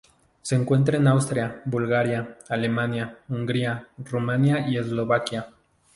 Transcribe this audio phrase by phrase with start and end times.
[0.41, 5.49] Se encuentra en Austria, Bulgaria, Alemania, Hungría Rumania y Eslovaquia.